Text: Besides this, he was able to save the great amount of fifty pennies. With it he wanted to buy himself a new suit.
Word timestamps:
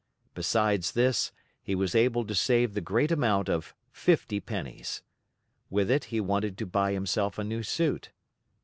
Besides 0.33 0.93
this, 0.93 1.31
he 1.61 1.75
was 1.75 1.93
able 1.93 2.25
to 2.25 2.33
save 2.33 2.73
the 2.73 2.81
great 2.81 3.11
amount 3.11 3.49
of 3.49 3.75
fifty 3.91 4.39
pennies. 4.39 5.03
With 5.69 5.91
it 5.91 6.05
he 6.05 6.19
wanted 6.19 6.57
to 6.57 6.65
buy 6.65 6.93
himself 6.93 7.37
a 7.37 7.43
new 7.43 7.61
suit. 7.61 8.09